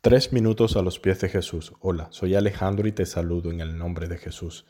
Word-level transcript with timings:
Tres 0.00 0.32
minutos 0.32 0.76
a 0.76 0.82
los 0.82 1.00
pies 1.00 1.20
de 1.22 1.28
Jesús. 1.28 1.72
Hola, 1.80 2.06
soy 2.12 2.36
Alejandro 2.36 2.86
y 2.86 2.92
te 2.92 3.04
saludo 3.04 3.50
en 3.50 3.60
el 3.60 3.76
nombre 3.76 4.06
de 4.06 4.16
Jesús. 4.16 4.64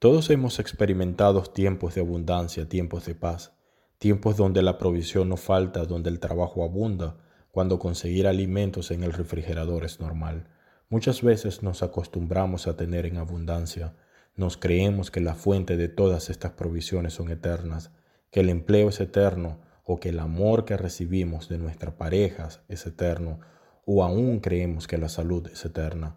Todos 0.00 0.28
hemos 0.30 0.58
experimentado 0.58 1.40
tiempos 1.44 1.94
de 1.94 2.00
abundancia, 2.00 2.68
tiempos 2.68 3.06
de 3.06 3.14
paz, 3.14 3.52
tiempos 3.98 4.36
donde 4.36 4.60
la 4.60 4.78
provisión 4.78 5.28
no 5.28 5.36
falta, 5.36 5.84
donde 5.84 6.10
el 6.10 6.18
trabajo 6.18 6.64
abunda, 6.64 7.16
cuando 7.52 7.78
conseguir 7.78 8.26
alimentos 8.26 8.90
en 8.90 9.04
el 9.04 9.12
refrigerador 9.12 9.84
es 9.84 10.00
normal. 10.00 10.48
Muchas 10.88 11.22
veces 11.22 11.62
nos 11.62 11.84
acostumbramos 11.84 12.66
a 12.66 12.76
tener 12.76 13.06
en 13.06 13.18
abundancia, 13.18 13.94
nos 14.34 14.56
creemos 14.56 15.12
que 15.12 15.20
la 15.20 15.36
fuente 15.36 15.76
de 15.76 15.86
todas 15.86 16.28
estas 16.28 16.54
provisiones 16.54 17.14
son 17.14 17.30
eternas, 17.30 17.92
que 18.32 18.40
el 18.40 18.48
empleo 18.48 18.88
es 18.88 18.98
eterno 18.98 19.60
o 19.84 20.00
que 20.00 20.08
el 20.08 20.18
amor 20.18 20.64
que 20.64 20.76
recibimos 20.76 21.48
de 21.48 21.58
nuestras 21.58 21.94
parejas 21.94 22.62
es 22.66 22.84
eterno 22.84 23.38
o 23.84 24.04
aún 24.04 24.40
creemos 24.40 24.86
que 24.86 24.98
la 24.98 25.08
salud 25.08 25.48
es 25.48 25.64
eterna. 25.64 26.16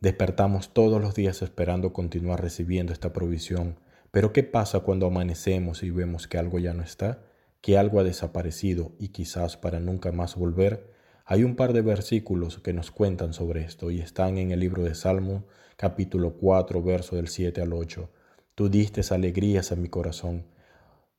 Despertamos 0.00 0.72
todos 0.72 1.00
los 1.00 1.14
días 1.14 1.42
esperando 1.42 1.92
continuar 1.92 2.40
recibiendo 2.42 2.92
esta 2.92 3.12
provisión, 3.12 3.80
pero 4.10 4.32
¿qué 4.32 4.42
pasa 4.42 4.80
cuando 4.80 5.06
amanecemos 5.06 5.82
y 5.82 5.90
vemos 5.90 6.28
que 6.28 6.38
algo 6.38 6.58
ya 6.58 6.74
no 6.74 6.82
está? 6.82 7.22
Que 7.60 7.76
algo 7.76 8.00
ha 8.00 8.04
desaparecido 8.04 8.92
y 8.98 9.08
quizás 9.08 9.56
para 9.56 9.80
nunca 9.80 10.12
más 10.12 10.36
volver. 10.36 10.92
Hay 11.24 11.44
un 11.44 11.56
par 11.56 11.72
de 11.72 11.82
versículos 11.82 12.58
que 12.58 12.72
nos 12.72 12.90
cuentan 12.90 13.32
sobre 13.32 13.62
esto 13.62 13.90
y 13.90 14.00
están 14.00 14.38
en 14.38 14.50
el 14.50 14.60
libro 14.60 14.82
de 14.82 14.94
Salmo 14.94 15.44
capítulo 15.76 16.34
4 16.34 16.82
verso 16.82 17.16
del 17.16 17.28
7 17.28 17.60
al 17.60 17.72
8. 17.72 18.08
Tú 18.54 18.68
diste 18.68 19.02
alegrías 19.14 19.70
a 19.70 19.76
mi 19.76 19.88
corazón, 19.88 20.46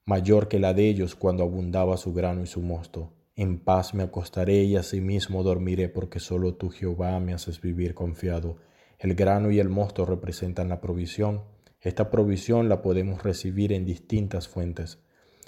mayor 0.06 0.48
que 0.48 0.60
la 0.60 0.74
de 0.74 0.90
ellos 0.90 1.16
cuando 1.16 1.44
abundaba 1.44 1.96
su 1.96 2.14
grano 2.14 2.44
y 2.44 2.48
su 2.48 2.62
mosto. 2.62 3.14
En 3.40 3.58
paz 3.58 3.94
me 3.94 4.04
acostaré 4.04 4.64
y 4.64 4.76
asimismo 4.76 5.44
dormiré, 5.44 5.88
porque 5.88 6.20
solo 6.20 6.56
tú, 6.56 6.72
Jehová, 6.72 7.22
me 7.22 7.34
haces 7.34 7.62
vivir 7.62 7.94
confiado. 7.94 8.58
El 8.98 9.16
grano 9.16 9.50
y 9.50 9.62
el 9.62 9.70
mosto 9.70 10.06
representan 10.06 10.68
la 10.68 10.82
provisión. 10.82 11.46
Esta 11.80 12.10
provisión 12.10 12.68
la 12.68 12.82
podemos 12.82 13.24
recibir 13.24 13.72
en 13.72 13.86
distintas 13.86 14.50
fuentes. 14.50 15.00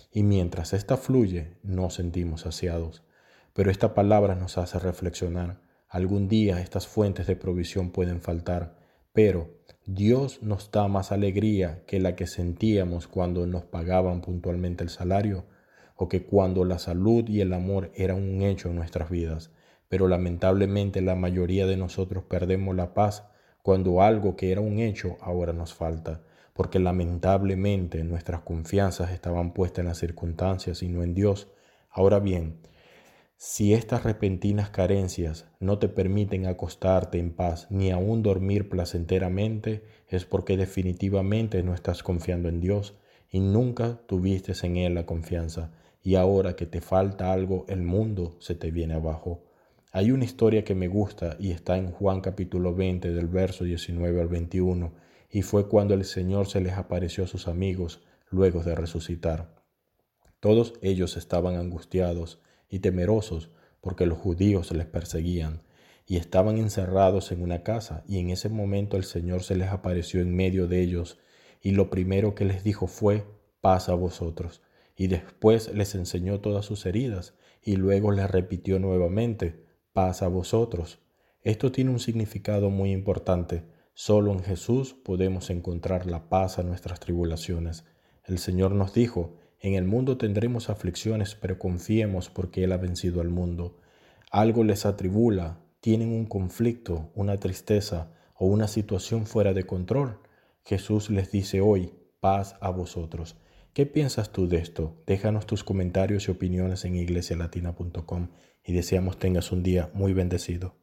Y 0.09 0.23
mientras 0.23 0.71
esta 0.71 0.95
fluye, 0.95 1.57
no 1.63 1.89
sentimos 1.89 2.43
saciados. 2.43 3.03
Pero 3.51 3.69
esta 3.69 3.93
palabra 3.93 4.35
nos 4.35 4.57
hace 4.57 4.79
reflexionar. 4.79 5.59
Algún 5.89 6.29
día 6.29 6.61
estas 6.61 6.87
fuentes 6.87 7.27
de 7.27 7.35
provisión 7.35 7.91
pueden 7.91 8.21
faltar, 8.21 8.77
pero 9.11 9.49
Dios 9.85 10.41
nos 10.41 10.71
da 10.71 10.87
más 10.87 11.11
alegría 11.11 11.83
que 11.85 11.99
la 11.99 12.15
que 12.15 12.27
sentíamos 12.27 13.09
cuando 13.09 13.45
nos 13.47 13.65
pagaban 13.65 14.21
puntualmente 14.21 14.81
el 14.81 14.89
salario 14.89 15.43
o 16.01 16.09
que 16.09 16.23
cuando 16.23 16.65
la 16.65 16.79
salud 16.79 17.29
y 17.29 17.41
el 17.41 17.53
amor 17.53 17.91
eran 17.93 18.23
un 18.23 18.41
hecho 18.41 18.69
en 18.69 18.75
nuestras 18.75 19.11
vidas, 19.11 19.51
pero 19.87 20.07
lamentablemente 20.07 20.99
la 20.99 21.13
mayoría 21.13 21.67
de 21.67 21.77
nosotros 21.77 22.23
perdemos 22.23 22.75
la 22.75 22.95
paz 22.95 23.27
cuando 23.61 24.01
algo 24.01 24.35
que 24.35 24.51
era 24.51 24.61
un 24.61 24.79
hecho 24.79 25.17
ahora 25.21 25.53
nos 25.53 25.75
falta, 25.75 26.23
porque 26.55 26.79
lamentablemente 26.79 28.03
nuestras 28.03 28.41
confianzas 28.41 29.11
estaban 29.11 29.53
puestas 29.53 29.83
en 29.83 29.89
las 29.89 29.99
circunstancias 29.99 30.81
y 30.81 30.89
no 30.89 31.03
en 31.03 31.13
Dios. 31.13 31.49
Ahora 31.91 32.17
bien, 32.17 32.57
si 33.37 33.75
estas 33.75 34.01
repentinas 34.01 34.71
carencias 34.71 35.45
no 35.59 35.77
te 35.77 35.87
permiten 35.87 36.47
acostarte 36.47 37.19
en 37.19 37.31
paz 37.31 37.67
ni 37.69 37.91
aún 37.91 38.23
dormir 38.23 38.69
placenteramente, 38.69 39.83
es 40.07 40.25
porque 40.25 40.57
definitivamente 40.57 41.61
no 41.61 41.75
estás 41.75 42.01
confiando 42.01 42.49
en 42.49 42.59
Dios 42.59 42.95
y 43.29 43.39
nunca 43.39 44.01
tuviste 44.07 44.53
en 44.65 44.77
Él 44.77 44.95
la 44.95 45.05
confianza 45.05 45.71
y 46.03 46.15
ahora 46.15 46.55
que 46.55 46.65
te 46.65 46.81
falta 46.81 47.31
algo, 47.31 47.65
el 47.67 47.81
mundo 47.81 48.35
se 48.39 48.55
te 48.55 48.71
viene 48.71 48.95
abajo. 48.95 49.43
Hay 49.91 50.11
una 50.11 50.25
historia 50.25 50.63
que 50.63 50.73
me 50.73 50.87
gusta 50.87 51.35
y 51.39 51.51
está 51.51 51.77
en 51.77 51.91
Juan 51.91 52.21
capítulo 52.21 52.73
20 52.73 53.11
del 53.11 53.27
verso 53.27 53.63
19 53.65 54.21
al 54.21 54.27
21 54.27 54.93
y 55.29 55.41
fue 55.43 55.67
cuando 55.67 55.93
el 55.93 56.05
Señor 56.05 56.47
se 56.47 56.61
les 56.61 56.73
apareció 56.73 57.25
a 57.25 57.27
sus 57.27 57.47
amigos 57.47 58.01
luego 58.29 58.63
de 58.63 58.73
resucitar. 58.73 59.53
Todos 60.39 60.73
ellos 60.81 61.17
estaban 61.17 61.55
angustiados 61.55 62.41
y 62.69 62.79
temerosos 62.79 63.51
porque 63.79 64.05
los 64.05 64.17
judíos 64.17 64.71
les 64.71 64.87
perseguían 64.87 65.61
y 66.07 66.17
estaban 66.17 66.57
encerrados 66.57 67.31
en 67.31 67.43
una 67.43 67.63
casa 67.63 68.03
y 68.07 68.17
en 68.17 68.31
ese 68.31 68.49
momento 68.49 68.97
el 68.97 69.03
Señor 69.03 69.43
se 69.43 69.55
les 69.55 69.69
apareció 69.69 70.21
en 70.21 70.35
medio 70.35 70.67
de 70.67 70.81
ellos 70.81 71.19
y 71.61 71.71
lo 71.71 71.89
primero 71.89 72.33
que 72.33 72.45
les 72.45 72.63
dijo 72.63 72.87
fue 72.87 73.25
paz 73.61 73.87
a 73.89 73.93
vosotros 73.93 74.61
y 75.01 75.07
después 75.07 75.73
les 75.73 75.95
enseñó 75.95 76.41
todas 76.41 76.63
sus 76.63 76.85
heridas 76.85 77.33
y 77.63 77.75
luego 77.75 78.11
les 78.11 78.29
repitió 78.29 78.77
nuevamente, 78.77 79.65
paz 79.93 80.21
a 80.21 80.27
vosotros. 80.27 80.99
Esto 81.41 81.71
tiene 81.71 81.89
un 81.89 81.99
significado 81.99 82.69
muy 82.69 82.91
importante. 82.91 83.63
Solo 83.95 84.31
en 84.31 84.43
Jesús 84.43 84.93
podemos 84.93 85.49
encontrar 85.49 86.05
la 86.05 86.29
paz 86.29 86.59
a 86.59 86.63
nuestras 86.63 86.99
tribulaciones. 86.99 87.83
El 88.25 88.37
Señor 88.37 88.73
nos 88.73 88.93
dijo, 88.93 89.37
en 89.59 89.73
el 89.73 89.85
mundo 89.85 90.19
tendremos 90.19 90.69
aflicciones, 90.69 91.33
pero 91.33 91.57
confiemos 91.57 92.29
porque 92.29 92.63
Él 92.63 92.71
ha 92.71 92.77
vencido 92.77 93.21
al 93.21 93.29
mundo. 93.29 93.79
Algo 94.29 94.63
les 94.63 94.85
atribula, 94.85 95.57
tienen 95.79 96.09
un 96.09 96.27
conflicto, 96.27 97.09
una 97.15 97.37
tristeza 97.37 98.13
o 98.35 98.45
una 98.45 98.67
situación 98.67 99.25
fuera 99.25 99.53
de 99.53 99.63
control. 99.63 100.19
Jesús 100.63 101.09
les 101.09 101.31
dice 101.31 101.59
hoy, 101.59 101.91
paz 102.19 102.55
a 102.61 102.69
vosotros. 102.69 103.35
¿Qué 103.73 103.85
piensas 103.85 104.33
tú 104.33 104.49
de 104.49 104.57
esto? 104.57 105.01
Déjanos 105.07 105.45
tus 105.45 105.63
comentarios 105.63 106.27
y 106.27 106.31
opiniones 106.31 106.83
en 106.83 106.95
iglesialatina.com 106.97 108.31
y 108.65 108.73
deseamos 108.73 109.17
tengas 109.17 109.53
un 109.53 109.63
día 109.63 109.89
muy 109.93 110.11
bendecido. 110.11 110.75